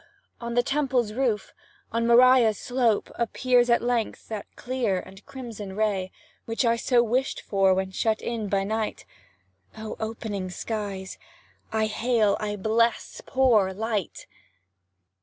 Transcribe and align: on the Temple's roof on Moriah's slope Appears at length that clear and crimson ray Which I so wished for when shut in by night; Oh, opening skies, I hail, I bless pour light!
on 0.39 0.55
the 0.55 0.63
Temple's 0.63 1.13
roof 1.13 1.53
on 1.91 2.07
Moriah's 2.07 2.57
slope 2.57 3.11
Appears 3.19 3.69
at 3.69 3.83
length 3.83 4.29
that 4.29 4.47
clear 4.55 4.99
and 4.99 5.23
crimson 5.27 5.75
ray 5.75 6.11
Which 6.45 6.65
I 6.65 6.75
so 6.75 7.03
wished 7.03 7.41
for 7.41 7.75
when 7.75 7.91
shut 7.91 8.19
in 8.19 8.49
by 8.49 8.63
night; 8.63 9.05
Oh, 9.77 9.95
opening 9.99 10.49
skies, 10.49 11.19
I 11.71 11.85
hail, 11.85 12.35
I 12.39 12.55
bless 12.55 13.21
pour 13.27 13.75
light! 13.75 14.25